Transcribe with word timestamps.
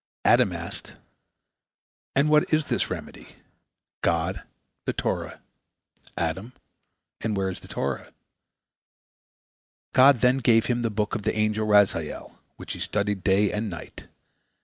Adam 0.25 0.51
asked, 0.51 0.93
"And 2.15 2.27
what 2.27 2.51
is 2.51 2.65
this 2.65 2.89
remedy?" 2.89 3.35
God: 4.01 4.41
"The 4.85 4.93
Torah." 4.93 5.41
Adam: 6.17 6.53
"And 7.23 7.37
where 7.37 7.51
is 7.51 7.59
the 7.59 7.67
Torah?" 7.67 8.11
God 9.93 10.21
then 10.21 10.39
gave 10.39 10.65
him 10.65 10.81
the 10.81 10.89
book 10.89 11.13
of 11.13 11.21
the 11.21 11.35
angel 11.35 11.67
Raziel, 11.67 12.35
which 12.55 12.73
he 12.73 12.79
studied 12.79 13.23
day 13.23 13.51
and 13.51 13.69
night. 13.69 14.07